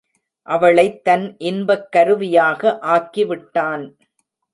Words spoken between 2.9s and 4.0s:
ஆக்கி விட்டான்.